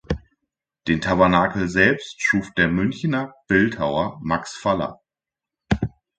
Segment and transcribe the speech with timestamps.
[0.87, 4.99] Den Tabernakel selbst schuf der Münchner Bildhauer Max Faller.